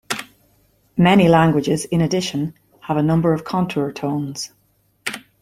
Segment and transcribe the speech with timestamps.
[0.97, 4.51] Many languages in addition have a number of contour tones.